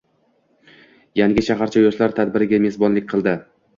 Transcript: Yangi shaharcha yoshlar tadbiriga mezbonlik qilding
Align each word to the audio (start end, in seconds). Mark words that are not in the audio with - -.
Yangi 1.21 1.43
shaharcha 1.49 1.83
yoshlar 1.85 2.17
tadbiriga 2.21 2.61
mezbonlik 2.67 3.11
qilding 3.13 3.45